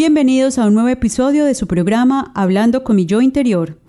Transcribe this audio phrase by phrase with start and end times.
[0.00, 3.82] Bienvenidos a un nuevo episodio de su programa Hablando con mi yo interior.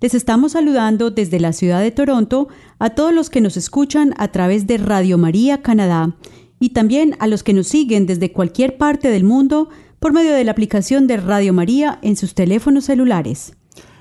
[0.00, 4.28] Les estamos saludando desde la ciudad de Toronto a todos los que nos escuchan a
[4.28, 6.16] través de Radio María Canadá
[6.58, 10.42] y también a los que nos siguen desde cualquier parte del mundo por medio de
[10.42, 13.54] la aplicación de Radio María en sus teléfonos celulares.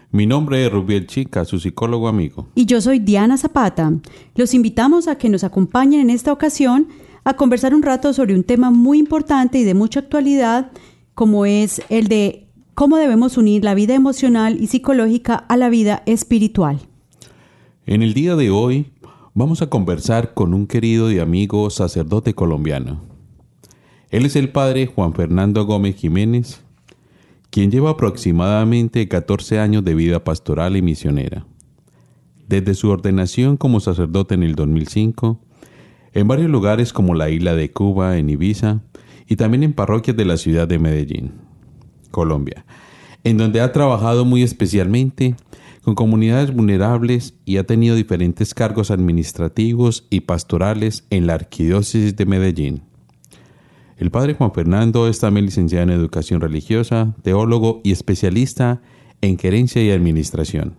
[0.09, 2.47] Mi nombre es Rubiel Chica, su psicólogo amigo.
[2.55, 3.91] Y yo soy Diana Zapata.
[4.35, 6.87] Los invitamos a que nos acompañen en esta ocasión
[7.25, 10.71] a conversar un rato sobre un tema muy importante y de mucha actualidad,
[11.17, 16.03] como es el de cómo debemos unir la vida emocional y psicológica a la vida
[16.05, 16.77] espiritual.
[17.87, 18.91] En el día de hoy
[19.33, 23.01] vamos a conversar con un querido y amigo sacerdote colombiano.
[24.11, 26.61] Él es el padre Juan Fernando Gómez Jiménez,
[27.49, 31.47] quien lleva aproximadamente 14 años de vida pastoral y misionera.
[32.47, 35.39] Desde su ordenación como sacerdote en el 2005,
[36.13, 38.83] en varios lugares como la isla de Cuba, en Ibiza,
[39.27, 41.33] y también en parroquias de la ciudad de Medellín,
[42.11, 42.65] Colombia,
[43.23, 45.35] en donde ha trabajado muy especialmente
[45.83, 52.25] con comunidades vulnerables y ha tenido diferentes cargos administrativos y pastorales en la Arquidiócesis de
[52.25, 52.83] Medellín.
[53.97, 58.81] El padre Juan Fernando es también licenciado en Educación Religiosa, teólogo y especialista
[59.21, 60.75] en Gerencia y Administración.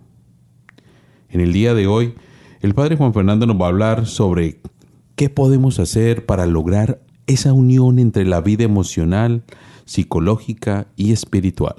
[1.30, 2.14] En el día de hoy,
[2.60, 4.60] el padre Juan Fernando nos va a hablar sobre
[5.16, 9.42] qué podemos hacer para lograr esa unión entre la vida emocional,
[9.84, 11.76] psicológica y espiritual.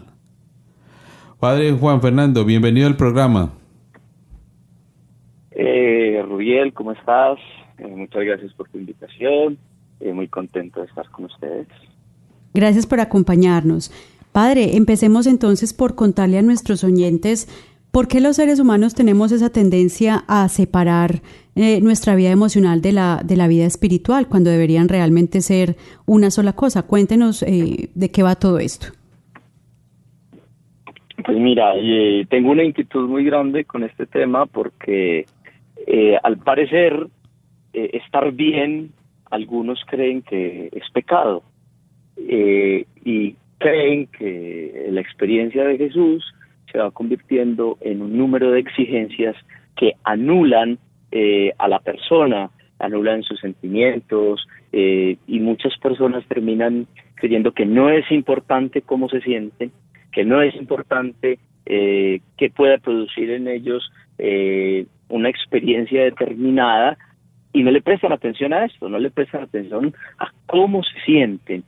[1.40, 3.54] Padre Juan Fernando, bienvenido al programa.
[5.52, 7.40] Eh, Rubiel, ¿cómo estás?
[7.80, 9.58] Eh, muchas gracias por tu invitación.
[10.00, 11.68] Eh, muy contento de estar con ustedes.
[12.54, 13.92] Gracias por acompañarnos.
[14.32, 17.48] Padre, empecemos entonces por contarle a nuestros oyentes
[17.92, 21.22] por qué los seres humanos tenemos esa tendencia a separar
[21.56, 26.32] eh, nuestra vida emocional de la, de la vida espiritual cuando deberían realmente ser una
[26.32, 26.84] sola cosa.
[26.84, 28.88] Cuéntenos eh, de qué va todo esto.
[31.24, 35.26] Pues mira, eh, tengo una inquietud muy grande con este tema porque
[35.86, 37.08] eh, al parecer
[37.74, 38.92] eh, estar bien,
[39.30, 41.44] algunos creen que es pecado
[42.18, 46.24] y creen que la experiencia de Jesús
[46.72, 49.36] se va convirtiendo en un número de exigencias
[49.76, 50.78] que anulan
[51.12, 52.50] eh, a la persona,
[52.80, 59.22] anulan sus sentimientos eh, y muchas personas terminan creyendo que no es importante cómo se
[59.22, 59.72] sienten,
[60.12, 66.98] que no es importante eh, que pueda producir en ellos eh, una experiencia determinada
[67.54, 71.64] y no le prestan atención a esto, no le prestan atención a cómo se sienten.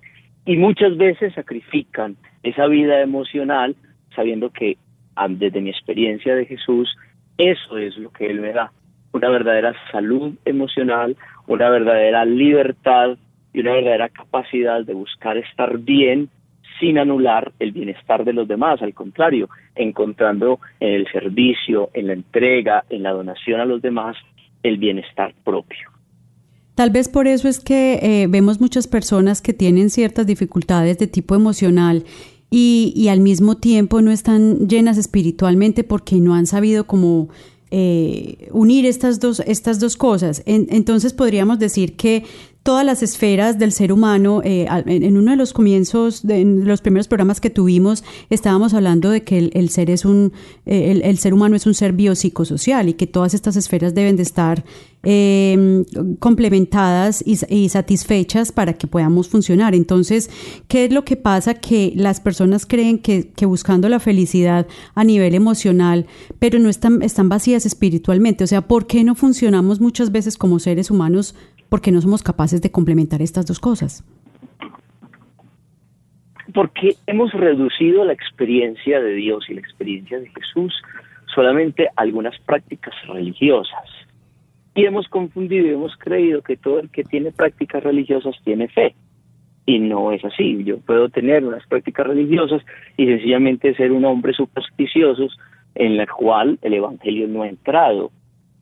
[0.46, 3.76] Y muchas veces sacrifican esa vida emocional
[4.16, 4.78] sabiendo que
[5.30, 6.90] desde mi experiencia de Jesús
[7.38, 8.72] eso es lo que Él me da,
[9.14, 11.18] una verdadera salud emocional,
[11.48, 13.18] una verdadera libertad
[13.54, 16.30] y una verdadera capacidad de buscar estar bien
[16.80, 22.14] sin anular el bienestar de los demás, al contrario, encontrando en el servicio, en la
[22.14, 24.18] entrega, en la donación a los demás,
[24.64, 25.90] el bienestar propio.
[26.76, 31.08] Tal vez por eso es que eh, vemos muchas personas que tienen ciertas dificultades de
[31.08, 32.04] tipo emocional
[32.54, 37.30] y, al mismo tiempo no están llenas espiritualmente porque no han sabido cómo
[37.72, 40.44] eh, unir estas dos, estas dos cosas.
[40.46, 42.26] En, entonces podríamos decir que
[42.64, 46.82] todas las esferas del ser humano, eh, en, uno de los comienzos, de, en los
[46.82, 50.32] primeros programas que tuvimos, estábamos hablando de que el, el ser es un,
[50.66, 54.16] eh, el, el, ser humano es un ser biopsicosocial y que todas estas esferas deben
[54.16, 54.64] de estar
[55.04, 55.84] eh,
[56.20, 59.74] complementadas y, y, satisfechas para que podamos funcionar.
[59.74, 60.30] Entonces,
[60.68, 61.56] ¿qué es lo que pasa?
[61.56, 66.06] Que las personas creen que, que buscando la felicidad a nivel emocional,
[66.38, 68.44] pero no están, están vacías espiritualmente.
[68.44, 71.34] O sea, ¿por qué no funcionamos muchas veces como seres humanos?
[71.72, 74.04] Porque no somos capaces de complementar estas dos cosas.
[76.54, 80.74] porque hemos reducido la experiencia de Dios y la experiencia de Jesús
[81.34, 83.86] solamente a algunas prácticas religiosas.
[84.76, 88.96] Y hemos confundido y hemos creído que todo el que tiene prácticas religiosas tiene fe.
[89.66, 90.64] Y no es así.
[90.64, 92.62] Yo puedo tener unas prácticas religiosas
[92.98, 95.28] y sencillamente ser un hombre supersticioso
[95.76, 98.12] en la cual el Evangelio no ha entrado.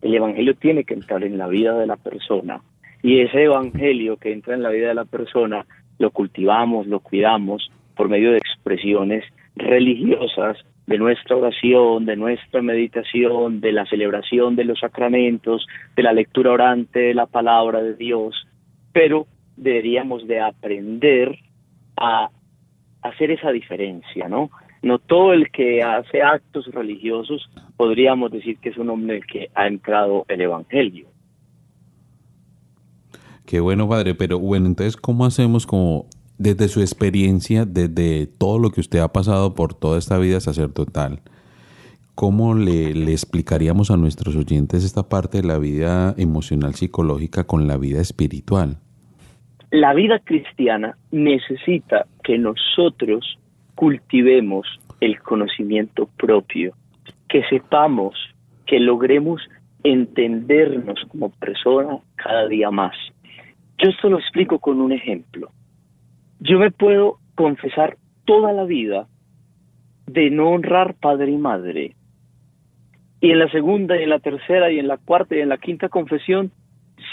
[0.01, 2.61] El Evangelio tiene que entrar en la vida de la persona.
[3.01, 5.65] Y ese Evangelio que entra en la vida de la persona
[5.97, 9.23] lo cultivamos, lo cuidamos por medio de expresiones
[9.55, 10.57] religiosas,
[10.87, 16.51] de nuestra oración, de nuestra meditación, de la celebración de los sacramentos, de la lectura
[16.51, 18.47] orante de la palabra de Dios,
[18.91, 21.37] pero deberíamos de aprender
[21.95, 22.29] a
[23.03, 24.49] hacer esa diferencia, ¿no?
[24.81, 29.67] No todo el que hace actos religiosos podríamos decir que es un hombre que ha
[29.67, 31.07] entrado el Evangelio.
[33.49, 36.05] Qué bueno, padre, pero bueno, entonces, ¿cómo hacemos como
[36.37, 41.21] desde su experiencia, desde todo lo que usted ha pasado por toda esta vida sacerdotal?
[42.13, 47.67] ¿Cómo le, le explicaríamos a nuestros oyentes esta parte de la vida emocional psicológica con
[47.67, 48.77] la vida espiritual?
[49.71, 53.39] La vida cristiana necesita que nosotros
[53.73, 54.67] cultivemos
[55.01, 56.75] el conocimiento propio,
[57.27, 58.13] que sepamos,
[58.67, 59.41] que logremos
[59.83, 62.93] entendernos como persona cada día más.
[63.79, 65.51] Yo esto lo explico con un ejemplo.
[66.41, 69.07] Yo me puedo confesar toda la vida
[70.05, 71.95] de no honrar padre y madre.
[73.21, 75.57] Y en la segunda, y en la tercera, y en la cuarta, y en la
[75.57, 76.51] quinta confesión,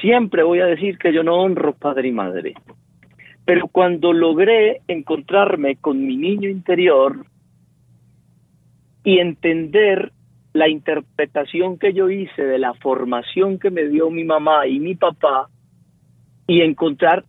[0.00, 2.54] siempre voy a decir que yo no honro padre y madre.
[3.44, 7.26] Pero cuando logré encontrarme con mi niño interior
[9.04, 10.12] y entender
[10.52, 14.96] la interpretación que yo hice de la formación que me dio mi mamá y mi
[14.96, 15.48] papá
[16.46, 17.24] y encontrar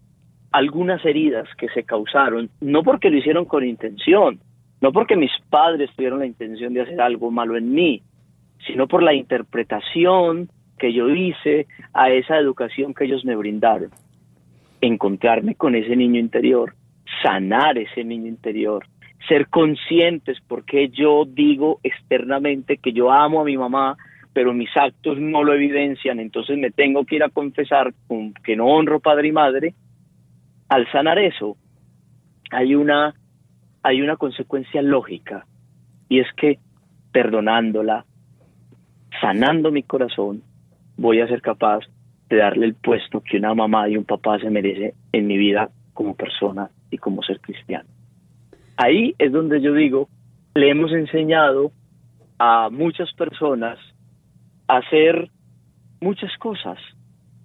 [0.52, 4.40] algunas heridas que se causaron, no porque lo hicieron con intención,
[4.82, 8.02] no porque mis padres tuvieron la intención de hacer algo malo en mí,
[8.66, 13.90] sino por la interpretación que yo hice a esa educación que ellos me brindaron.
[14.82, 16.76] Encontrarme con ese niño interior,
[17.24, 18.86] sanar ese niño interior,
[19.28, 23.98] ser conscientes porque yo digo externamente que yo amo a mi mamá,
[24.38, 28.56] pero mis actos no lo evidencian, entonces me tengo que ir a confesar con que
[28.56, 29.74] no honro padre y madre.
[30.70, 31.58] Al sanar eso,
[32.52, 33.16] hay una
[33.82, 35.48] hay una consecuencia lógica
[36.08, 36.60] y es que
[37.12, 38.06] perdonándola,
[39.20, 40.44] sanando mi corazón,
[40.98, 41.80] voy a ser capaz
[42.30, 45.72] de darle el puesto que una mamá y un papá se merece en mi vida
[45.96, 47.90] como persona y como ser cristiano.
[48.76, 50.10] Ahí es donde yo digo,
[50.54, 51.72] le hemos enseñado
[52.38, 53.80] a muchas personas
[54.68, 55.30] a hacer
[56.02, 56.78] muchas cosas,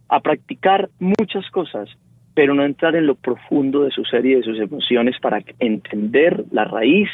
[0.08, 1.88] a practicar muchas cosas,
[2.34, 6.44] pero no entrar en lo profundo de su ser y de sus emociones para entender
[6.50, 7.08] la raíz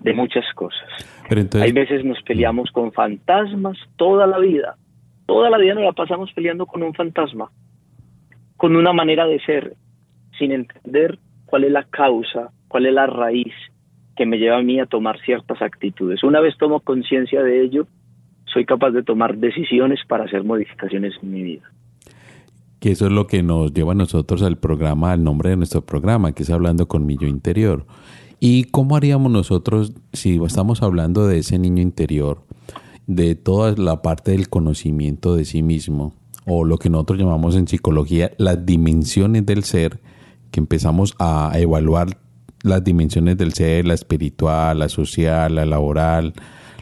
[0.00, 0.88] de muchas cosas.
[1.60, 4.76] Hay veces nos peleamos con fantasmas toda la vida,
[5.30, 7.52] Toda la vida nos la pasamos peleando con un fantasma,
[8.56, 9.74] con una manera de ser,
[10.36, 13.54] sin entender cuál es la causa, cuál es la raíz
[14.16, 16.24] que me lleva a mí a tomar ciertas actitudes.
[16.24, 17.86] Una vez tomo conciencia de ello,
[18.52, 21.62] soy capaz de tomar decisiones para hacer modificaciones en mi vida.
[22.80, 25.82] Que eso es lo que nos lleva a nosotros al programa, al nombre de nuestro
[25.82, 27.84] programa, que es Hablando con mi yo interior.
[28.40, 32.42] ¿Y cómo haríamos nosotros si estamos hablando de ese niño interior?
[33.14, 36.14] de toda la parte del conocimiento de sí mismo,
[36.46, 40.00] o lo que nosotros llamamos en psicología las dimensiones del ser,
[40.52, 42.18] que empezamos a evaluar
[42.62, 46.34] las dimensiones del ser, la espiritual, la social, la laboral,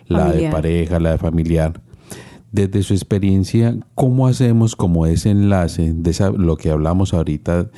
[0.08, 1.80] la de pareja, la de familiar.
[2.50, 7.70] Desde su experiencia, ¿cómo hacemos como ese enlace de lo que hablamos ahorita?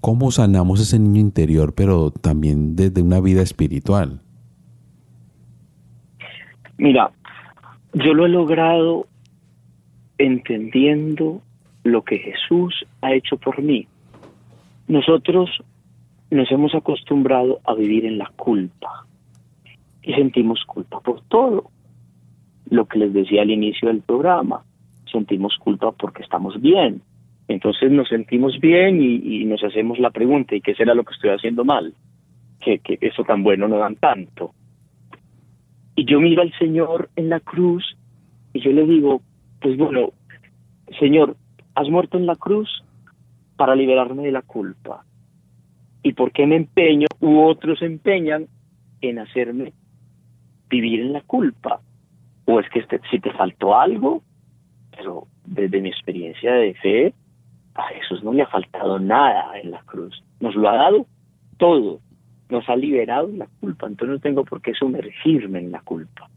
[0.00, 4.20] ¿Cómo sanamos ese niño interior, pero también desde una vida espiritual?
[6.78, 7.10] Mira,
[7.92, 9.06] yo lo he logrado
[10.18, 11.42] entendiendo
[11.84, 13.86] lo que Jesús ha hecho por mí.
[14.88, 15.50] Nosotros
[16.30, 19.03] nos hemos acostumbrado a vivir en la culpa
[20.04, 21.70] y sentimos culpa por todo.
[22.70, 24.64] Lo que les decía al inicio del programa,
[25.10, 27.02] sentimos culpa porque estamos bien.
[27.48, 31.30] Entonces nos sentimos bien y, nos hacemos la pregunta, ¿y qué será lo que estoy
[31.30, 31.94] haciendo mal?
[32.60, 34.54] Que, que eso tan bueno no dan tanto.
[35.94, 37.96] Y yo miro al Señor en la cruz
[38.52, 39.20] y yo le digo,
[39.60, 40.12] pues bueno,
[40.98, 41.36] Señor,
[41.74, 42.82] has muerto en la cruz
[43.56, 45.04] para liberarme de la culpa.
[46.02, 48.46] ¿Y por qué me empeño u otros empeñan
[49.00, 49.72] en hacerme
[50.80, 51.80] vivir en la culpa?
[52.46, 54.22] ¿O es que este, si te faltó algo?
[54.96, 57.14] Pero desde mi experiencia de fe,
[57.74, 60.22] a Jesús no le ha faltado nada en la cruz.
[60.40, 61.06] Nos lo ha dado
[61.56, 62.00] todo
[62.48, 66.28] nos ha liberado la culpa, entonces no tengo por qué sumergirme en la culpa.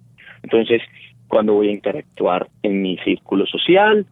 [0.43, 0.81] Entonces,
[1.27, 4.05] cuando voy a interactuar en mi círculo social,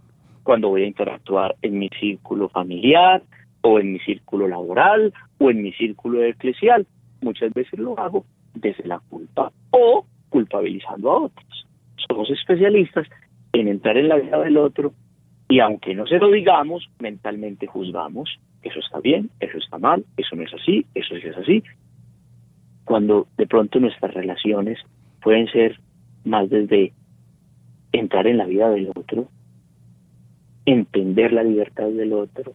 [0.44, 3.24] cuando voy a interactuar en mi círculo familiar,
[3.62, 6.86] o en mi círculo laboral, o en mi círculo eclesial,
[7.22, 10.05] muchas veces lo hago desde la culpa o
[10.36, 11.65] culpabilizando a otros.
[12.10, 13.08] Somos especialistas
[13.54, 14.92] en entrar en la vida del otro
[15.48, 20.36] y aunque no se lo digamos, mentalmente juzgamos, eso está bien, eso está mal, eso
[20.36, 21.63] no es así, eso sí es así.
[22.84, 24.77] Cuando de pronto nuestras relaciones
[25.22, 25.80] pueden ser
[26.25, 26.92] más desde
[27.94, 29.30] entrar en la vida del otro,
[30.65, 32.51] entender la libertad del otro,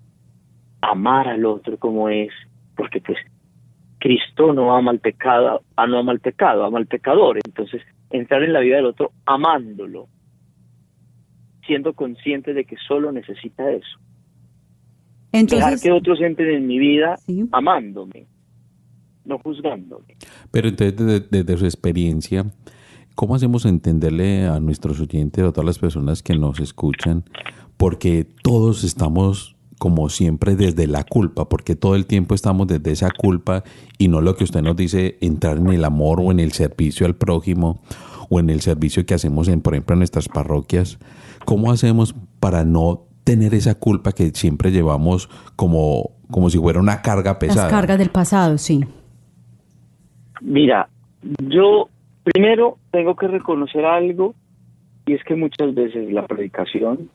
[0.82, 2.30] amar al otro como es,
[2.76, 3.16] porque pues
[4.00, 7.38] Cristo no ama al pecado, ah, no ama al pecado, ama al pecador.
[7.44, 10.08] Entonces, entrar en la vida del otro amándolo,
[11.66, 13.98] siendo consciente de que solo necesita eso.
[15.32, 17.16] Entonces, Dejar que otros entren en mi vida
[17.52, 18.26] amándome,
[19.24, 20.16] no juzgándome.
[20.50, 22.46] Pero entonces, desde, desde su experiencia,
[23.14, 27.24] ¿cómo hacemos entenderle a nuestros oyentes, a todas las personas que nos escuchan?
[27.76, 33.10] Porque todos estamos como siempre desde la culpa, porque todo el tiempo estamos desde esa
[33.10, 33.64] culpa
[33.96, 37.06] y no lo que usted nos dice, entrar en el amor o en el servicio
[37.06, 37.80] al prójimo
[38.28, 40.98] o en el servicio que hacemos, en, por ejemplo, en nuestras parroquias.
[41.46, 47.00] ¿Cómo hacemos para no tener esa culpa que siempre llevamos como, como si fuera una
[47.00, 47.62] carga pesada?
[47.62, 48.84] Las cargas del pasado, sí.
[50.42, 50.90] Mira,
[51.48, 51.88] yo
[52.22, 54.34] primero tengo que reconocer algo
[55.06, 57.08] y es que muchas veces la predicación,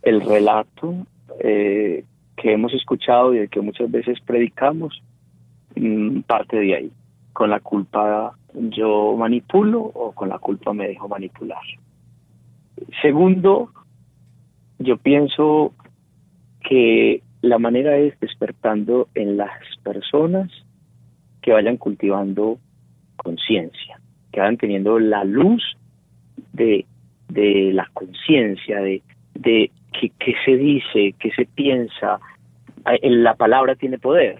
[0.00, 1.06] el relato,
[1.38, 2.04] eh,
[2.36, 5.02] que hemos escuchado y de que muchas veces predicamos,
[5.76, 6.92] mm, parte de ahí.
[7.32, 11.62] Con la culpa yo manipulo o con la culpa me dejo manipular.
[13.02, 13.70] Segundo,
[14.78, 15.72] yo pienso
[16.68, 19.50] que la manera es despertando en las
[19.82, 20.50] personas
[21.42, 22.58] que vayan cultivando
[23.16, 24.00] conciencia,
[24.32, 25.62] que vayan teniendo la luz
[26.52, 26.86] de,
[27.28, 29.02] de la conciencia, de,
[29.34, 29.70] de
[30.20, 32.20] qué se dice, qué se piensa.
[33.02, 34.38] La palabra tiene poder.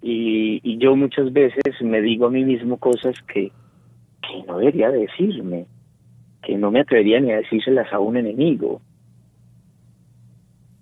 [0.00, 3.50] Y, yo muchas veces me digo a mí mismo cosas que,
[4.22, 5.66] que no debería decirme,
[6.42, 8.80] que no me atrevería ni a decírselas a un enemigo.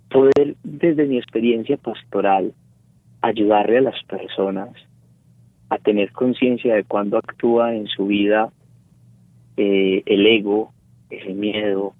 [0.09, 2.53] Poder, desde mi experiencia pastoral,
[3.21, 4.69] ayudarle a las personas
[5.69, 8.51] a tener conciencia de cuando actúa en su vida
[9.55, 10.73] eh, el ego,
[11.09, 11.93] ese miedo,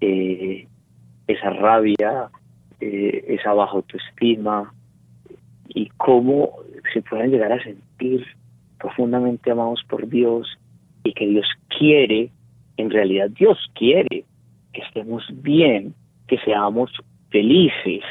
[0.00, 0.66] eh,
[1.26, 2.30] esa rabia,
[2.80, 4.72] eh, esa baja autoestima
[5.68, 6.58] y cómo
[6.92, 8.26] se pueden llegar a sentir
[8.78, 10.58] profundamente amados por Dios
[11.04, 12.30] y que Dios quiere,
[12.76, 14.24] en realidad Dios quiere
[14.72, 15.94] que estemos bien,
[16.26, 16.90] que seamos
[17.30, 18.02] felices,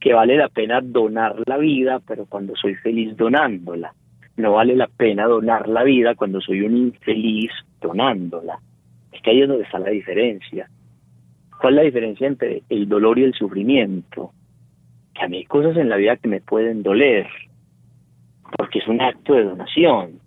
[0.00, 3.94] que vale la pena donar la vida, pero cuando soy feliz donándola.
[4.36, 8.58] No vale la pena donar la vida cuando soy un infeliz donándola.
[9.12, 10.68] Es que ahí es donde está la diferencia.
[11.62, 14.32] ¿Cuál es la diferencia entre el dolor y el sufrimiento?
[15.14, 17.28] Que a mí hay cosas en la vida que me pueden doler,
[18.58, 20.18] porque es un acto de donación.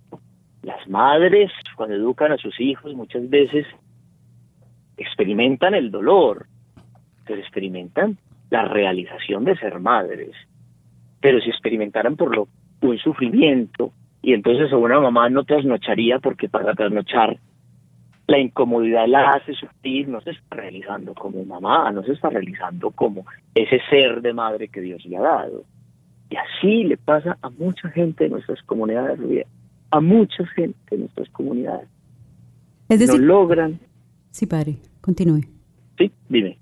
[0.62, 3.66] Las madres, cuando educan a sus hijos, muchas veces
[4.96, 6.46] experimentan el dolor,
[7.26, 8.16] pero experimentan
[8.48, 10.30] la realización de ser madres.
[11.20, 12.48] Pero si experimentaran por lo
[12.80, 17.36] un sufrimiento, y entonces una mamá no trasnocharía porque para trasnochar
[18.26, 22.90] la incomodidad la hace sufrir, no se está realizando como mamá, no se está realizando
[22.90, 25.64] como ese ser de madre que Dios le ha dado.
[26.28, 29.20] Y así le pasa a mucha gente de nuestras comunidades,
[29.90, 31.88] a mucha gente de nuestras comunidades.
[32.88, 33.78] Es decir, no logran.
[34.30, 35.42] Sí, padre, continúe.
[35.96, 36.58] Sí, dime.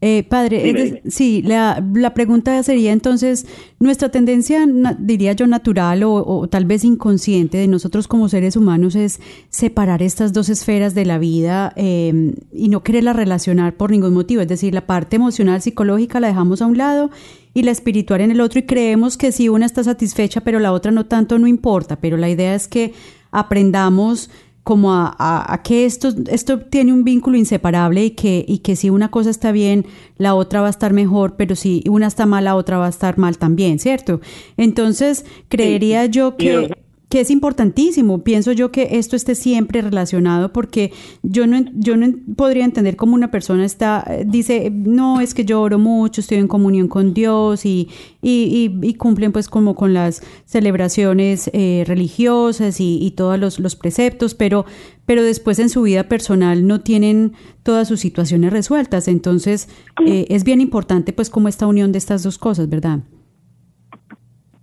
[0.00, 1.10] Eh, padre, Dime, es de- dime.
[1.10, 3.46] sí, la, la pregunta sería entonces,
[3.80, 8.54] nuestra tendencia, na- diría yo, natural o, o tal vez inconsciente de nosotros como seres
[8.54, 9.18] humanos es
[9.50, 14.40] separar estas dos esferas de la vida eh, y no quererlas relacionar por ningún motivo.
[14.40, 17.10] Es decir, la parte emocional, psicológica la dejamos a un lado
[17.52, 20.72] y la espiritual en el otro y creemos que si una está satisfecha pero la
[20.72, 21.96] otra no tanto, no importa.
[21.96, 22.92] Pero la idea es que
[23.32, 24.30] aprendamos
[24.64, 28.76] como a, a- a que esto, esto tiene un vínculo inseparable y que, y que
[28.76, 29.86] si una cosa está bien,
[30.18, 32.90] la otra va a estar mejor, pero si una está mal, la otra va a
[32.90, 34.20] estar mal también, ¿cierto?
[34.56, 36.70] Entonces, creería yo que,
[37.08, 42.06] que es importantísimo, pienso yo que esto esté siempre relacionado porque yo no, yo no
[42.36, 46.36] podría entender cómo una persona está, eh, dice, no, es que yo oro mucho, estoy
[46.36, 47.88] en comunión con Dios y,
[48.20, 53.58] y, y- y cumplen pues como con las celebraciones eh, religiosas y, y todos los,
[53.58, 54.66] los preceptos, pero,
[55.06, 59.08] pero después en su vida personal no tienen todas sus situaciones resueltas.
[59.08, 59.70] Entonces
[60.06, 63.00] eh, es bien importante pues como esta unión de estas dos cosas, ¿verdad?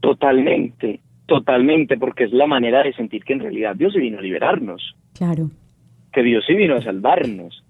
[0.02, 4.22] Totalmente, totalmente, porque es la manera de sentir que en realidad Dios sí vino a
[4.22, 5.50] liberarnos, Claro.
[6.12, 7.64] que Dios sí vino a salvarnos,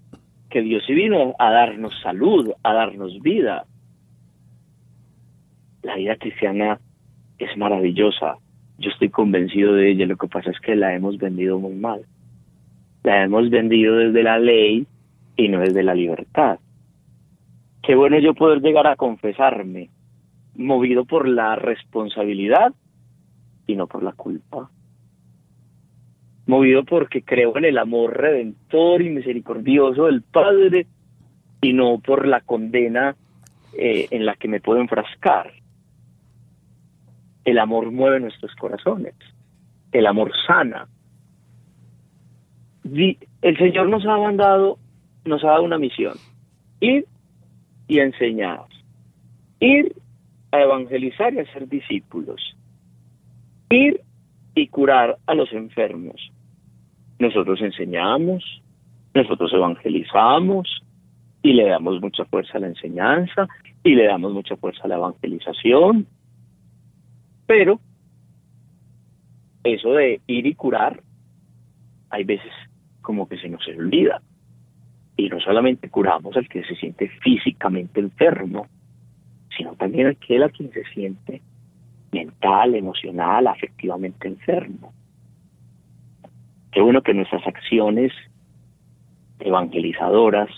[0.50, 3.66] que Dios sí vino a darnos salud, a darnos vida.
[5.84, 6.80] La vida cristiana
[7.38, 8.38] es maravillosa,
[8.78, 12.02] yo estoy convencido de ella, lo que pasa es que la hemos vendido muy mal.
[13.04, 14.86] La hemos vendido desde la ley
[15.38, 16.60] y no desde la libertad.
[17.84, 19.90] Qué bueno yo poder llegar a confesarme,
[20.56, 22.74] movido por la responsabilidad
[23.68, 24.70] y no por la culpa.
[26.48, 30.86] Movido porque creo en el amor redentor y misericordioso del Padre
[31.62, 33.16] y no por la condena
[33.78, 35.52] eh, en la que me puedo enfrascar.
[37.44, 39.16] El amor mueve nuestros corazones.
[39.92, 40.88] El amor sana.
[42.84, 44.78] El Señor nos ha mandado,
[45.26, 46.16] nos ha dado una misión.
[46.80, 47.06] Ir
[47.88, 48.66] y enseñar.
[49.60, 49.96] Ir
[50.52, 52.55] a evangelizar y a ser discípulos.
[53.70, 54.02] Ir
[54.56, 56.32] y curar a los enfermos.
[57.20, 58.44] Nosotros enseñamos,
[59.14, 60.84] nosotros evangelizamos
[61.42, 63.48] y le damos mucha fuerza a la enseñanza
[63.84, 66.08] y le damos mucha fuerza a la evangelización.
[67.46, 67.80] Pero
[69.64, 71.02] eso de ir y curar,
[72.10, 72.52] hay veces
[73.02, 74.22] como que se nos olvida.
[75.18, 78.68] Y no solamente curamos al que se siente físicamente enfermo,
[79.56, 81.42] sino también aquel a quien se siente
[82.16, 84.94] mental, emocional, afectivamente enfermo.
[86.72, 88.12] Qué bueno que nuestras acciones
[89.40, 90.50] evangelizadoras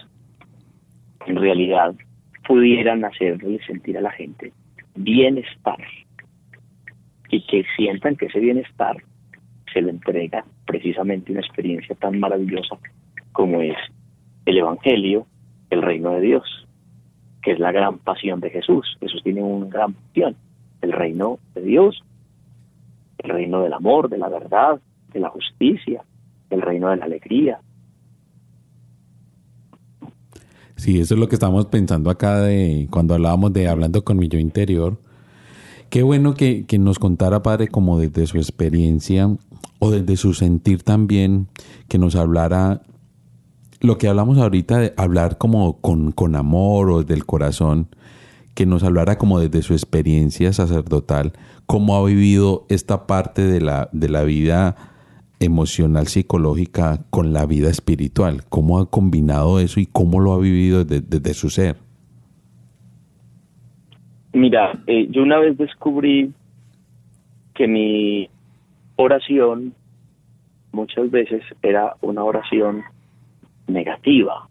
[1.25, 1.95] en realidad
[2.47, 4.53] pudieran hacerle sentir a la gente
[4.95, 5.77] bienestar
[7.29, 8.97] y que sientan que ese bienestar
[9.73, 12.77] se lo entrega precisamente una experiencia tan maravillosa
[13.33, 13.77] como es
[14.45, 15.27] el Evangelio,
[15.69, 16.67] el reino de Dios,
[17.43, 18.97] que es la gran pasión de Jesús.
[18.99, 20.35] Jesús tiene una gran pasión,
[20.88, 22.01] el reino de Dios,
[23.17, 24.80] el reino del amor, de la verdad,
[25.12, 26.04] de la justicia,
[26.50, 27.60] el reino de la alegría.
[30.78, 34.30] Sí, eso es lo que estamos pensando acá de cuando hablábamos de hablando con mi
[34.30, 34.97] yo interior.
[35.89, 39.30] Qué bueno que, que nos contara, padre, como desde su experiencia
[39.80, 41.47] o desde su sentir también,
[41.89, 42.82] que nos hablara
[43.82, 47.88] lo que hablamos ahorita de hablar como con, con amor o del corazón,
[48.58, 51.34] que nos hablara como desde su experiencia sacerdotal,
[51.67, 54.76] cómo ha vivido esta parte de la, de la vida
[55.39, 60.86] emocional, psicológica con la vida espiritual, cómo ha combinado eso y cómo lo ha vivido
[60.86, 61.76] desde, su ser.
[64.34, 66.34] Mira, eh, yo una vez descubrí
[67.54, 68.28] que mi
[68.96, 69.76] oración
[70.72, 72.82] muchas veces era una oración
[73.67, 74.50] negativa,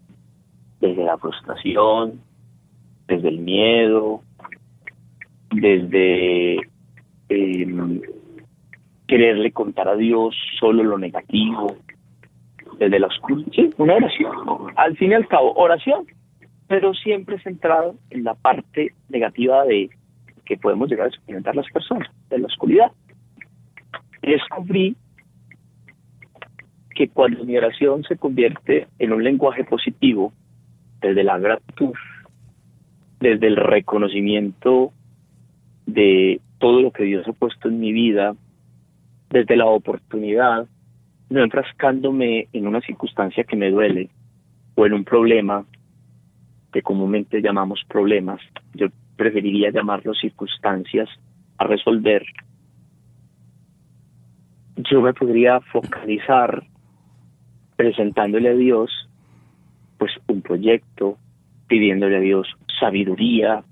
[0.79, 2.21] desde la frustración,
[3.07, 4.21] desde el miedo,
[5.51, 6.57] desde
[7.29, 8.01] eh,
[9.07, 11.77] quererle contar a Dios solo lo negativo,
[12.77, 14.31] desde la oscuridad, sí, una oración,
[14.75, 16.05] al fin y al cabo, oración,
[16.67, 19.89] pero siempre centrado en la parte negativa de
[20.45, 22.91] que podemos llegar a experimentar las personas, de la oscuridad.
[24.21, 24.95] Descubrí
[26.95, 30.33] que cuando mi oración se convierte en un lenguaje positivo,
[31.01, 31.93] desde la gratitud,
[33.19, 34.91] desde el reconocimiento
[35.85, 38.35] de todo lo que Dios ha puesto en mi vida,
[39.29, 40.67] desde la oportunidad,
[41.29, 44.09] no enfrascándome en una circunstancia que me duele
[44.75, 45.65] o en un problema
[46.71, 48.39] que comúnmente llamamos problemas,
[48.73, 51.09] yo preferiría llamarlos circunstancias
[51.57, 52.23] a resolver,
[54.77, 56.63] yo me podría focalizar
[57.75, 58.91] presentándole a Dios
[59.97, 61.17] pues un proyecto,
[61.67, 62.47] pidiéndole a Dios
[62.79, 63.63] sabiduría.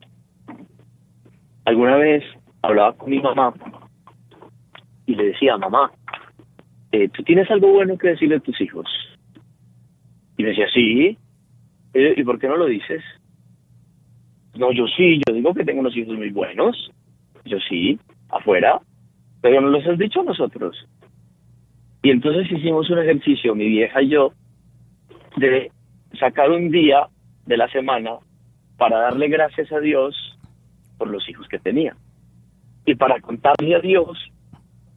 [1.65, 2.23] Alguna vez
[2.61, 3.53] hablaba con mi mamá
[5.05, 5.91] y le decía, mamá,
[6.91, 8.87] eh, ¿tú tienes algo bueno que decirle a tus hijos?
[10.37, 11.17] Y me decía, sí.
[11.93, 13.03] Eh, ¿Y por qué no lo dices?
[14.57, 16.91] No, yo sí, yo digo que tengo unos hijos muy buenos.
[17.45, 18.79] Yo sí, afuera,
[19.41, 20.87] pero no los has dicho a nosotros.
[22.01, 24.33] Y entonces hicimos un ejercicio, mi vieja y yo,
[25.37, 25.71] de
[26.19, 27.07] sacar un día
[27.45, 28.17] de la semana
[28.77, 30.38] para darle gracias a Dios
[30.97, 31.95] por los hijos que tenía.
[32.85, 34.31] Y para contarle a Dios,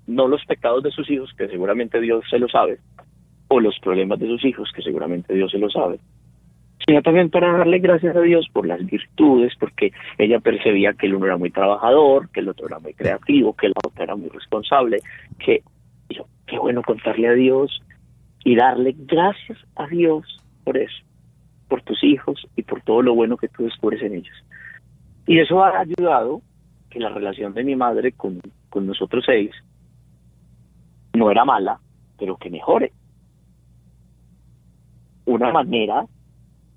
[0.07, 2.79] no los pecados de sus hijos, que seguramente Dios se lo sabe,
[3.49, 5.99] o los problemas de sus hijos, que seguramente Dios se lo sabe,
[6.87, 11.15] sino también para darle gracias a Dios por las virtudes, porque ella percibía que el
[11.15, 14.31] uno era muy trabajador, que el otro era muy creativo, que el otro era muy
[14.31, 15.01] responsable,
[15.39, 15.63] que
[16.09, 17.83] yo, qué bueno contarle a Dios
[18.45, 20.97] y darle gracias a Dios por eso,
[21.69, 24.45] por tus hijos y por todo lo bueno que tú descubres en ellos.
[25.27, 26.43] Y eso ha ayudado
[26.91, 29.51] que la relación de mi madre con con nosotros seis
[31.15, 31.81] no era mala,
[32.19, 32.93] pero que mejore.
[35.25, 36.07] Una manera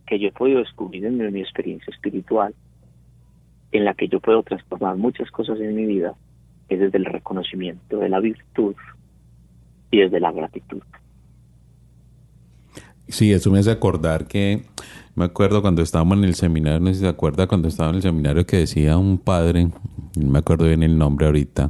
[0.06, 2.54] que yo he podido descubrir en mi, experiencia espiritual,
[3.72, 6.16] en la que yo puedo transformar muchas cosas en mi vida,
[6.68, 8.76] es desde el reconocimiento de la virtud
[9.92, 10.82] y desde la gratitud.
[13.12, 14.64] Sí, eso me hace acordar que
[15.16, 17.98] me acuerdo cuando estábamos en el seminario, no sé si se acuerda cuando estaba en
[17.98, 19.68] el seminario que decía un padre,
[20.18, 21.70] no me acuerdo bien el nombre ahorita,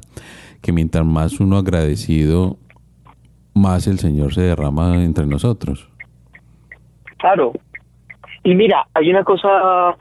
[0.61, 2.57] que mientras más uno agradecido,
[3.55, 5.89] más el Señor se derrama entre nosotros.
[7.17, 7.53] Claro.
[8.43, 9.95] Y mira, hay una cosa,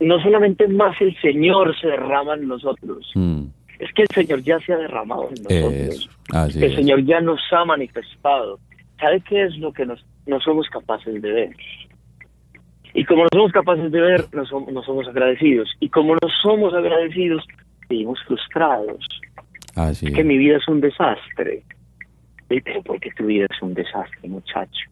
[0.00, 3.42] no solamente más el Señor se derrama en nosotros, Mm,
[3.78, 5.72] es que el Señor ya se ha derramado en nosotros.
[5.72, 6.74] eso, así el es.
[6.76, 8.58] Señor ya nos ha manifestado.
[9.00, 11.56] ¿Sabe qué es lo que nos, no somos capaces de ver?
[12.94, 15.70] Y como no somos capaces de ver, no somos, no somos agradecidos.
[15.80, 17.44] Y como no somos agradecidos,
[17.88, 19.06] vivimos frustrados.
[19.74, 21.62] Así Es que mi vida es un desastre.
[22.50, 24.90] ¿Y pero por qué tu vida es un desastre, muchacho?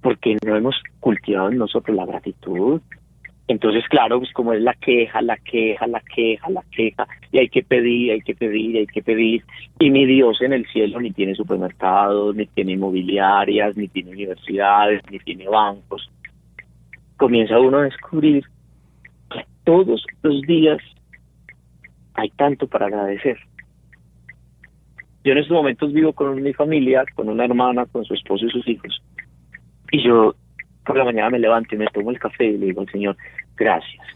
[0.00, 2.80] Porque no hemos cultivado en nosotros la gratitud.
[3.48, 7.48] Entonces, claro, pues como es la queja, la queja, la queja, la queja, y hay
[7.48, 9.44] que pedir, hay que pedir, hay que pedir.
[9.78, 15.00] Y mi Dios en el cielo ni tiene supermercados, ni tiene inmobiliarias, ni tiene universidades,
[15.10, 16.10] ni tiene bancos.
[17.16, 18.44] Comienza uno a descubrir
[19.30, 20.78] que todos los días
[22.14, 23.38] hay tanto para agradecer.
[25.22, 28.50] Yo en estos momentos vivo con mi familia, con una hermana, con su esposo y
[28.50, 29.02] sus hijos.
[29.92, 30.34] Y yo
[30.86, 33.16] por la mañana me levanto y me tomo el café y le digo al Señor,
[33.56, 34.06] gracias.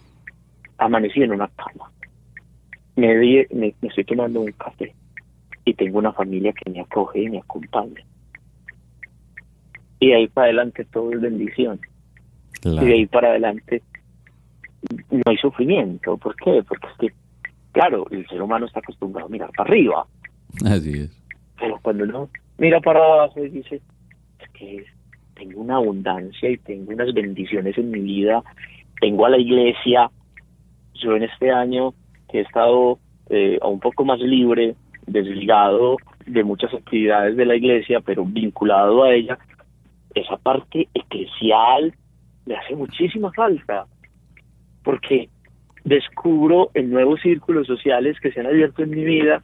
[0.78, 1.90] Amanecí en una cama.
[2.96, 4.94] Me, di- me, me estoy tomando un café
[5.64, 8.02] y tengo una familia que me acoge y me acompaña.
[9.98, 11.80] Y de ahí para adelante todo es bendición.
[12.62, 12.82] Claro.
[12.86, 13.82] Y de ahí para adelante
[15.10, 16.16] no hay sufrimiento.
[16.16, 16.62] ¿Por qué?
[16.66, 17.14] Porque es que,
[17.72, 20.06] claro, el ser humano está acostumbrado a mirar para arriba.
[20.64, 21.22] Así es.
[21.58, 23.82] Pero cuando uno mira para abajo y dice,
[24.38, 24.84] es que
[25.34, 28.42] tengo una abundancia y tengo unas bendiciones en mi vida,
[29.00, 30.10] tengo a la iglesia,
[30.94, 31.94] yo en este año
[32.32, 34.74] he estado eh, un poco más libre,
[35.06, 39.38] desligado de muchas actividades de la iglesia, pero vinculado a ella,
[40.14, 41.94] esa parte eclesial
[42.46, 43.86] me hace muchísima falta,
[44.82, 45.28] porque
[45.84, 49.40] descubro en nuevos círculos sociales que se han abierto en mi vida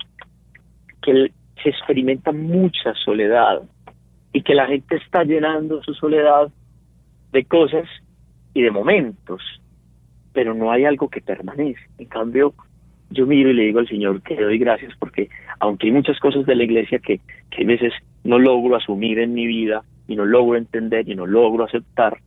[1.02, 1.30] que
[1.62, 3.62] se experimenta mucha soledad
[4.36, 6.52] y que la gente está llenando su soledad
[7.32, 7.88] de cosas
[8.52, 9.40] y de momentos,
[10.34, 11.80] pero no hay algo que permanece.
[11.96, 12.52] En cambio,
[13.08, 16.20] yo miro y le digo al Señor que le doy gracias porque aunque hay muchas
[16.20, 17.18] cosas de la iglesia que,
[17.50, 17.94] que a veces
[18.24, 22.18] no logro asumir en mi vida y no logro entender y no logro aceptar,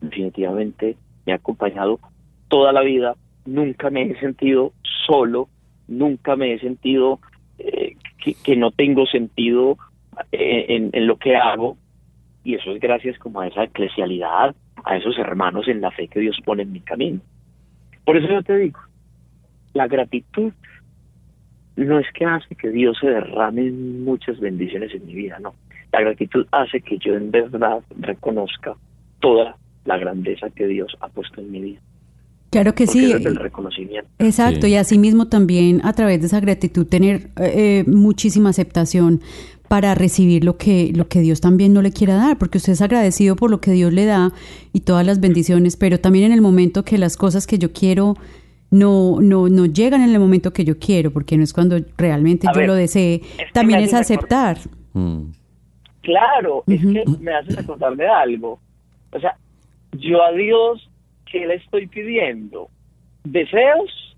[0.00, 2.00] definitivamente me ha acompañado
[2.48, 4.72] toda la vida, nunca me he sentido
[5.06, 5.50] solo,
[5.88, 7.20] nunca me he sentido
[7.58, 7.96] eh,
[8.42, 9.76] que, no tengo sentido
[10.32, 11.76] en, en lo que hago
[12.44, 14.54] y eso es gracias como a esa eclesialidad,
[14.84, 17.20] a esos hermanos en la fe que Dios pone en mi camino.
[18.04, 18.80] Por eso yo te digo,
[19.74, 20.52] la gratitud
[21.76, 25.54] no es que hace que Dios se derrame muchas bendiciones en mi vida, no.
[25.92, 28.74] La gratitud hace que yo en verdad reconozca
[29.20, 31.80] toda la grandeza que Dios ha puesto en mi vida.
[32.50, 33.06] Claro que Porque sí.
[33.06, 34.08] eso es el reconocimiento.
[34.18, 34.72] Exacto, Sí.
[34.72, 39.20] y asimismo también a través de esa gratitud tener eh, muchísima aceptación
[39.68, 42.80] para recibir lo que, lo que Dios también no le quiera dar, porque usted es
[42.80, 44.32] agradecido por lo que Dios le da
[44.72, 48.16] y todas las bendiciones, pero también en el momento que las cosas que yo quiero
[48.70, 52.46] no, no, no llegan en el momento que yo quiero, porque no es cuando realmente
[52.48, 53.20] A yo ver, lo desee,
[53.52, 54.58] también me es hace aceptar.
[54.94, 55.22] Mm,
[56.00, 58.58] Claro, es que me haces acordar de algo.
[59.12, 59.36] O sea,
[59.92, 60.87] yo a Dios,
[61.30, 62.68] ¿qué le estoy pidiendo?
[63.24, 64.16] ¿Deseos?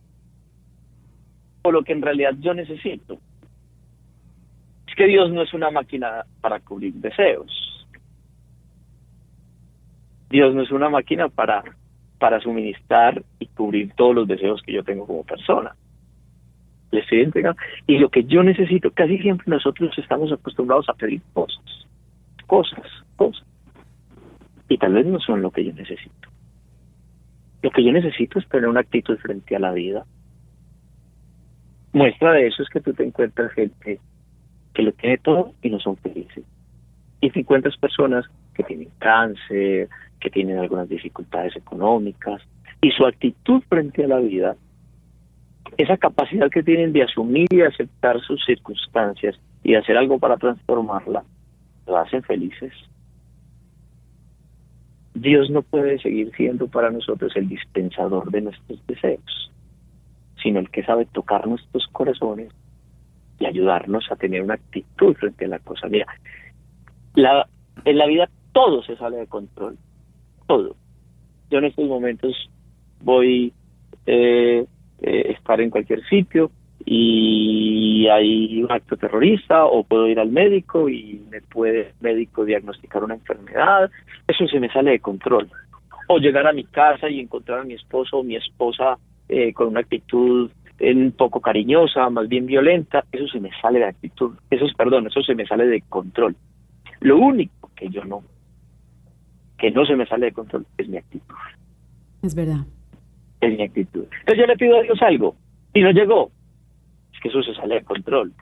[1.62, 3.18] O lo que en realidad yo necesito.
[4.88, 7.86] Es que Dios no es una máquina para cubrir deseos.
[10.30, 11.64] Dios no es una máquina para,
[12.18, 15.74] para suministrar y cubrir todos los deseos que yo tengo como persona.
[16.92, 17.60] Le estoy entregando.
[17.86, 21.86] Y lo que yo necesito, casi siempre nosotros estamos acostumbrados a pedir cosas,
[22.46, 23.46] cosas, cosas.
[24.68, 26.29] Y tal vez no son lo que yo necesito.
[27.62, 30.04] Lo que yo necesito es tener una actitud frente a la vida.
[31.92, 34.00] Muestra de eso es que tú te encuentras gente
[34.72, 36.44] que lo tiene todo y no son felices.
[37.20, 39.88] Y te encuentras personas que tienen cáncer,
[40.20, 42.40] que tienen algunas dificultades económicas,
[42.80, 44.56] y su actitud frente a la vida
[45.76, 51.24] esa capacidad que tienen de asumir y aceptar sus circunstancias y hacer algo para transformarla,
[51.86, 52.72] lo hacen felices.
[55.14, 59.50] Dios no puede seguir siendo para nosotros el dispensador de nuestros deseos.
[60.42, 62.50] sino el que sabe tocar nuestros corazones
[63.38, 65.86] y ayudarnos a tener una actitud frente a la cosa.
[65.86, 66.06] Mira,
[67.14, 67.46] la,
[67.84, 69.76] en la vida todo se sale de control,
[70.46, 70.76] todo.
[71.50, 72.50] Yo en estos momentos
[73.02, 73.52] voy
[74.06, 74.64] eh,
[75.02, 76.50] eh, estar en cualquier sitio
[76.84, 82.44] y hay un acto terrorista o puedo ir al médico y me puede el médico
[82.44, 83.90] diagnosticar una enfermedad,
[84.26, 85.48] eso se me sale de control.
[86.08, 89.68] O llegar a mi casa y encontrar a mi esposo o mi esposa eh, con
[89.68, 94.64] una actitud un poco cariñosa, más bien violenta, eso se me sale de actitud, eso
[94.64, 96.34] es, perdón, eso se me sale de control.
[97.00, 98.22] Lo único que yo no,
[99.58, 101.34] que no se me sale de control es mi actitud.
[102.22, 102.66] Es verdad.
[103.40, 104.04] Es mi actitud.
[104.20, 105.36] Entonces yo le pido a Dios algo
[105.74, 106.30] y no llegó.
[107.20, 108.32] Que eso se sale de control.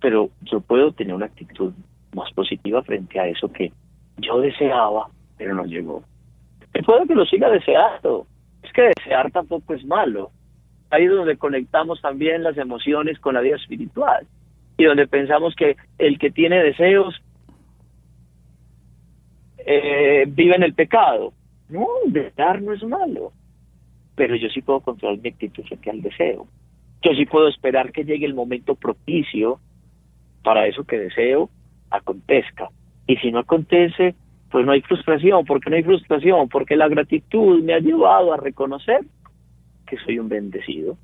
[0.00, 1.72] Pero yo puedo tener una actitud
[2.14, 3.72] más positiva frente a eso que
[4.18, 6.02] yo deseaba, pero no llegó.
[6.74, 8.26] Y puedo que lo siga deseando.
[8.62, 10.30] Es que desear tampoco es malo
[10.90, 14.26] ahí es donde conectamos también las emociones con la vida espiritual
[14.76, 17.20] y donde pensamos que el que tiene deseos
[19.58, 21.32] eh, vive en el pecado.
[21.68, 23.32] No, desear no es malo,
[24.14, 26.46] pero yo sí puedo controlar mi actitud frente al deseo.
[27.02, 29.60] Yo sí puedo esperar que llegue el momento propicio
[30.42, 31.50] para eso que deseo
[31.90, 32.68] acontezca.
[33.06, 34.14] Y si no acontece,
[34.50, 35.44] pues no hay frustración.
[35.44, 36.48] ¿Por qué no hay frustración?
[36.48, 39.04] Porque la gratitud me ha llevado a reconocer
[39.86, 40.96] que soy un bendecido.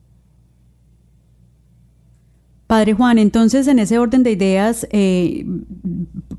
[2.66, 5.44] Padre Juan, entonces en ese orden de ideas, eh,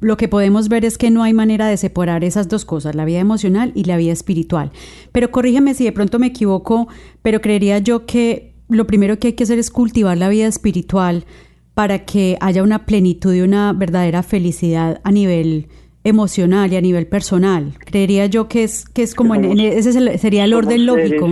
[0.02, 3.06] lo que podemos ver es que no hay manera de separar esas dos cosas, la
[3.06, 4.72] vida emocional y la vida espiritual.
[5.12, 6.88] Pero corrígeme si de pronto me equivoco,
[7.22, 11.26] pero creería yo que lo primero que hay que hacer es cultivar la vida espiritual
[11.74, 15.68] para que haya una plenitud y una verdadera felicidad a nivel
[16.04, 17.74] emocional y a nivel personal.
[17.80, 21.28] Creería yo que es que es como en, ese sería el orden lógico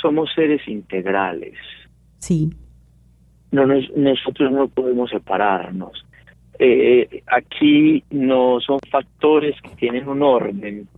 [0.00, 1.54] somos seres integrales.
[2.18, 2.50] Sí.
[3.50, 6.04] No nosotros no podemos separarnos.
[6.58, 10.88] Eh, aquí no son factores que tienen un orden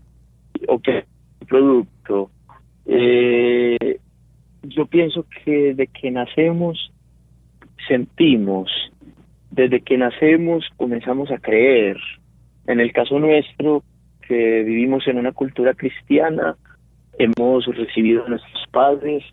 [0.68, 1.04] o que
[1.40, 2.30] un producto.
[2.86, 4.00] Eh,
[4.62, 6.92] yo pienso que desde que nacemos
[7.88, 8.70] sentimos,
[9.50, 11.96] desde que nacemos comenzamos a creer.
[12.66, 13.82] En el caso nuestro,
[14.26, 16.56] que vivimos en una cultura cristiana,
[17.18, 19.24] hemos recibido de nuestros padres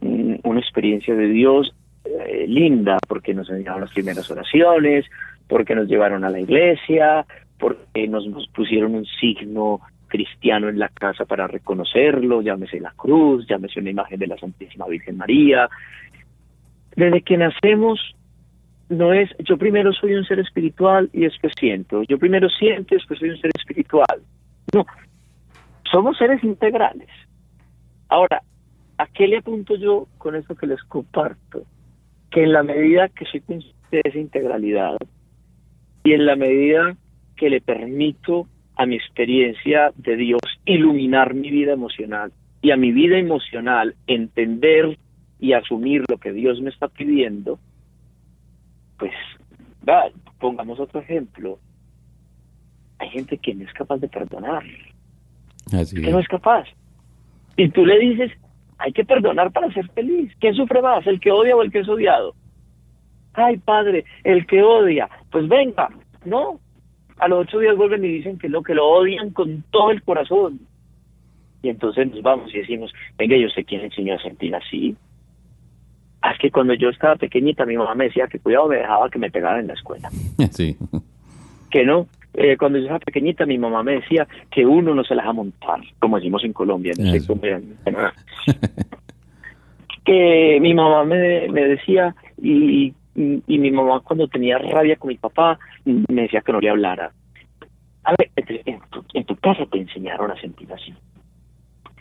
[0.00, 5.04] mm, una experiencia de Dios eh, linda, porque nos enseñaron las primeras oraciones,
[5.48, 7.26] porque nos llevaron a la iglesia,
[7.58, 13.80] porque nos, pusieron un signo cristiano en la casa para reconocerlo, llámese la cruz, llámese
[13.80, 15.68] una imagen de la Santísima Virgen María.
[16.94, 18.16] Desde que nacemos,
[18.88, 22.98] no es yo primero soy un ser espiritual y después siento, yo primero siento y
[22.98, 24.22] después soy un ser espiritual.
[24.72, 24.86] No,
[25.90, 27.08] somos seres integrales.
[28.08, 28.42] Ahora,
[28.98, 31.64] ¿a qué le apunto yo con esto que les comparto?
[32.30, 34.96] Que en la medida que soy consciente de esa integralidad
[36.04, 36.96] y en la medida
[37.36, 42.92] que le permito a mi experiencia de Dios iluminar mi vida emocional y a mi
[42.92, 44.98] vida emocional entender
[45.38, 47.58] y asumir lo que Dios me está pidiendo,
[48.98, 49.12] pues,
[50.38, 51.58] pongamos otro ejemplo.
[52.98, 54.64] Hay gente que no es capaz de perdonar.
[55.72, 56.66] Así que no es capaz.
[57.56, 58.32] Y tú le dices,
[58.78, 60.32] hay que perdonar para ser feliz.
[60.40, 62.34] ¿Quién sufre más, el que odia o el que es odiado?
[63.32, 65.90] Ay, padre, el que odia, pues venga,
[66.24, 66.60] no.
[67.18, 70.02] A los ocho días vuelven y dicen que lo que lo odian con todo el
[70.02, 70.60] corazón.
[71.62, 74.94] Y entonces nos vamos y decimos, venga, yo sé quién enseñó a sentir así.
[76.22, 79.08] Ah, es que cuando yo estaba pequeñita, mi mamá me decía que cuidado, me dejaba
[79.10, 80.08] que me pegaran en la escuela.
[80.50, 80.76] Sí.
[81.70, 85.14] Que no, eh, cuando yo era pequeñita, mi mamá me decía que uno no se
[85.14, 86.92] las va a montar, como decimos en Colombia.
[90.04, 95.16] que mi mamá me, me decía, y, y, mi mamá cuando tenía rabia con mi
[95.16, 97.12] papá, me decía que no le hablara.
[98.04, 100.94] A ver, en tu, casa te enseñaron a sentir así.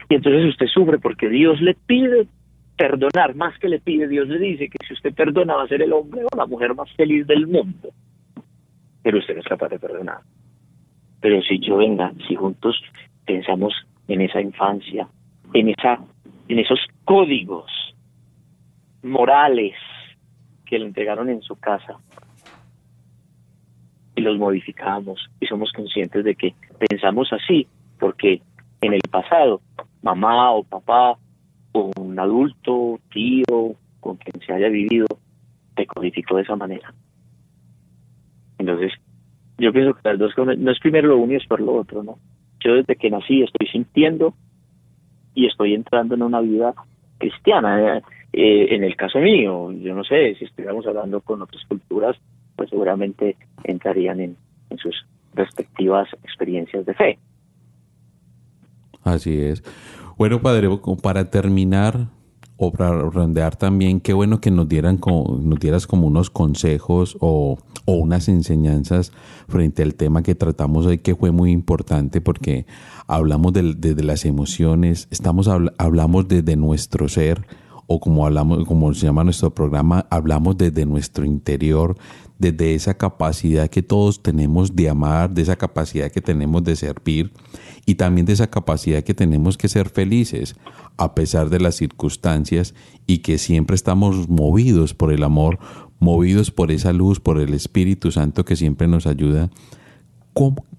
[0.09, 2.27] Y entonces usted sufre porque Dios le pide
[2.77, 5.81] perdonar, más que le pide, Dios le dice que si usted perdona va a ser
[5.81, 7.89] el hombre o la mujer más feliz del mundo
[9.05, 10.21] pero usted no es capaz de perdonar.
[11.21, 12.81] Pero si yo venga, si juntos
[13.23, 13.71] pensamos
[14.07, 15.07] en esa infancia,
[15.53, 15.99] en esa,
[16.47, 17.71] en esos códigos
[19.03, 19.75] morales
[20.65, 21.97] que le entregaron en su casa
[24.15, 26.55] y los modificamos y somos conscientes de que
[26.89, 27.67] pensamos así
[27.99, 28.41] porque
[28.81, 29.61] en el pasado
[30.01, 31.17] mamá o papá
[31.71, 35.07] o un adulto, tío, con quien se haya vivido,
[35.75, 36.93] te codificó de esa manera.
[38.57, 38.93] Entonces,
[39.57, 41.75] yo pienso que las dos cosas, no es primero lo uno y es por lo
[41.75, 42.17] otro, ¿no?
[42.63, 44.33] Yo desde que nací estoy sintiendo
[45.33, 46.73] y estoy entrando en una vida
[47.17, 48.01] cristiana.
[48.33, 52.17] Eh, en el caso mío, yo no sé, si estuviéramos hablando con otras culturas,
[52.55, 54.37] pues seguramente entrarían en,
[54.69, 57.19] en sus respectivas experiencias de fe.
[59.03, 59.63] Así es.
[60.17, 60.67] Bueno, padre,
[61.01, 62.07] para terminar,
[62.57, 67.17] o para redondear también, qué bueno que nos dieran como, nos dieras como unos consejos
[67.19, 69.11] o, o, unas enseñanzas
[69.47, 72.65] frente al tema que tratamos hoy, que fue muy importante porque
[73.07, 77.45] hablamos de, de, de las emociones, estamos hablamos desde nuestro ser,
[77.87, 81.97] o como hablamos, como se llama nuestro programa, hablamos desde nuestro interior,
[82.39, 87.31] desde esa capacidad que todos tenemos de amar, de esa capacidad que tenemos de servir
[87.85, 90.55] y también de esa capacidad que tenemos que ser felices
[90.97, 92.73] a pesar de las circunstancias
[93.05, 95.59] y que siempre estamos movidos por el amor,
[95.99, 99.49] movidos por esa luz, por el Espíritu Santo que siempre nos ayuda.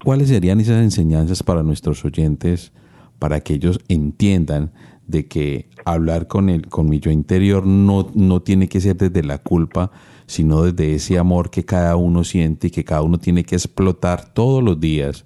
[0.03, 2.71] ¿Cuáles serían esas enseñanzas para nuestros oyentes
[3.17, 4.71] para que ellos entiendan
[5.07, 9.23] de que hablar con el con mi yo interior no, no tiene que ser desde
[9.23, 9.91] la culpa,
[10.25, 14.33] sino desde ese amor que cada uno siente y que cada uno tiene que explotar
[14.33, 15.25] todos los días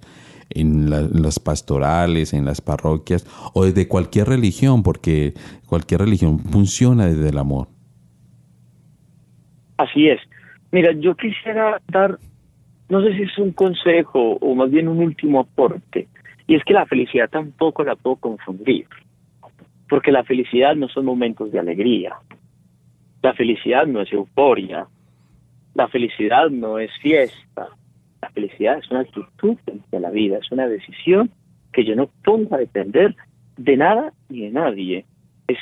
[0.54, 5.34] en, las pastorales, en las parroquias o desde cualquier religión, porque
[5.68, 7.68] cualquier religión funciona desde el amor.
[9.78, 10.20] Así es.
[10.72, 12.18] Mira, yo quisiera dar,
[12.90, 16.08] no sé si es un consejo o más bien un último aporte,
[16.48, 18.88] y es que la felicidad tampoco la puedo confundir,
[19.92, 22.16] porque la felicidad no son momentos de alegría,
[23.22, 24.88] la felicidad no es euforia,
[25.74, 27.68] la felicidad no es fiesta,
[28.22, 31.30] la felicidad es una actitud a la vida, es una decisión
[31.74, 33.18] que yo no pongo a depender
[33.58, 35.06] de nada ni de nadie.
[35.50, 35.58] Es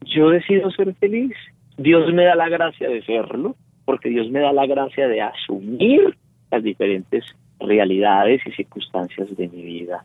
[0.00, 1.36] yo decido ser feliz,
[1.76, 6.18] Dios me da la gracia de serlo, porque Dios me da la gracia de asumir
[6.50, 7.24] las diferentes
[7.60, 10.04] realidades y circunstancias de mi vida.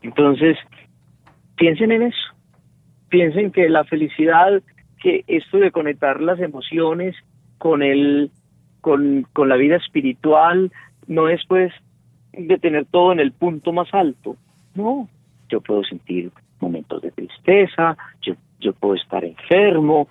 [0.00, 0.56] Entonces,
[1.56, 2.35] piensen en eso,
[3.08, 4.62] piensen que la felicidad,
[5.00, 7.14] que esto de conectar las emociones
[7.58, 8.30] con el
[8.80, 10.70] con, con la vida espiritual,
[11.08, 11.72] no es pues
[12.32, 14.36] de tener todo en el punto más alto.
[14.74, 15.08] No,
[15.48, 20.08] yo puedo sentir momentos de tristeza, yo, yo puedo estar enfermo,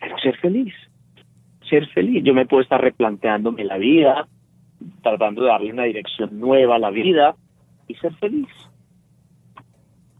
[0.00, 0.74] pero ser feliz,
[1.68, 2.24] ser feliz.
[2.24, 4.26] Yo me puedo estar replanteándome la vida,
[5.02, 7.36] tratando de darle una dirección nueva a la vida
[7.86, 8.48] y ser feliz.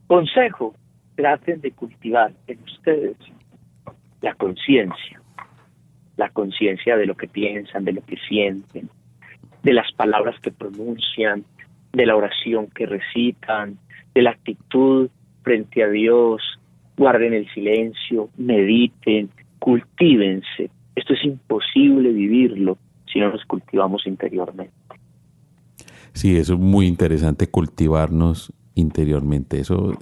[0.07, 0.75] Consejo,
[1.15, 3.17] traten de cultivar en ustedes
[4.21, 5.21] la conciencia,
[6.17, 8.89] la conciencia de lo que piensan, de lo que sienten,
[9.63, 11.45] de las palabras que pronuncian,
[11.93, 13.79] de la oración que recitan,
[14.15, 15.11] de la actitud
[15.43, 16.43] frente a Dios,
[16.97, 20.71] guarden el silencio, mediten, cultívense.
[20.95, 22.79] Esto es imposible vivirlo
[23.13, 24.73] si no nos cultivamos interiormente.
[26.13, 29.61] Sí, eso es muy interesante cultivarnos interiormente.
[29.61, 29.93] Eso,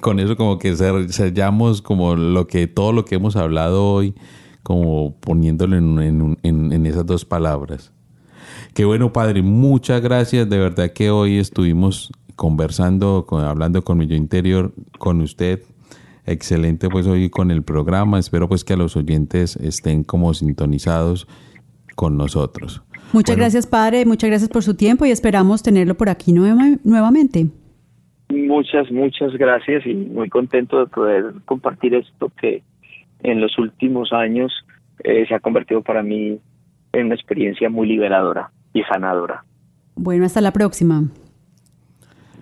[0.00, 4.14] con eso como que sellamos como lo que todo lo que hemos hablado hoy,
[4.62, 7.92] como poniéndolo en, en, en esas dos palabras.
[8.74, 9.42] Qué bueno, padre.
[9.42, 10.48] Muchas gracias.
[10.48, 15.62] De verdad que hoy estuvimos conversando, hablando con mi yo interior, con usted.
[16.26, 18.18] Excelente, pues hoy con el programa.
[18.18, 21.26] Espero pues que a los oyentes estén como sintonizados
[21.94, 22.82] con nosotros.
[23.12, 24.04] Muchas gracias, padre.
[24.04, 27.48] Muchas gracias por su tiempo y esperamos tenerlo por aquí nuevamente.
[28.28, 32.62] Muchas, muchas gracias y muy contento de poder compartir esto que
[33.22, 34.52] en los últimos años
[35.04, 36.38] eh, se ha convertido para mí
[36.92, 39.44] en una experiencia muy liberadora y sanadora.
[39.94, 41.04] Bueno, hasta la próxima.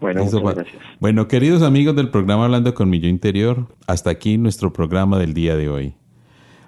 [0.01, 0.83] Bueno, muchas gracias.
[1.01, 5.35] Bueno, queridos amigos del programa Hablando con mi yo interior, hasta aquí nuestro programa del
[5.35, 5.95] día de hoy.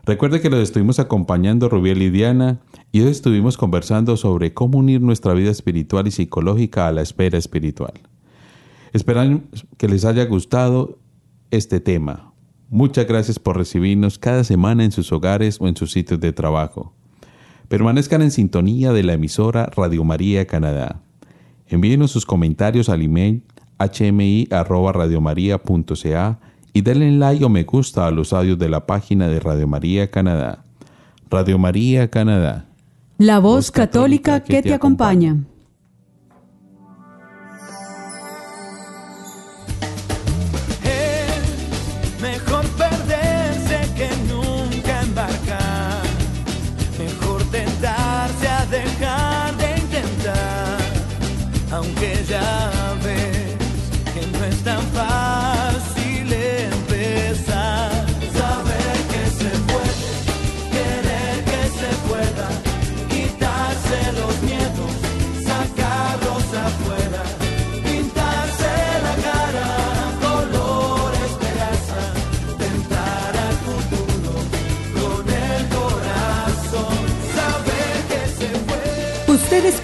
[0.04, 2.60] Recuerde que los estuvimos acompañando Rubiel y Diana
[2.92, 7.36] y hoy estuvimos conversando sobre cómo unir nuestra vida espiritual y psicológica a la espera
[7.36, 7.94] espiritual.
[8.96, 9.42] Esperamos
[9.76, 10.98] que les haya gustado
[11.50, 12.32] este tema.
[12.70, 16.94] Muchas gracias por recibirnos cada semana en sus hogares o en sus sitios de trabajo.
[17.68, 21.02] Permanezcan en sintonía de la emisora Radio María Canadá.
[21.66, 23.42] Envíenos sus comentarios al email
[23.78, 26.38] hmi@radiomaria.ca
[26.72, 30.10] y denle like o me gusta a los audios de la página de Radio María
[30.10, 30.64] Canadá.
[31.28, 32.64] Radio María Canadá.
[33.18, 35.36] La voz, católica, que, te acompaña.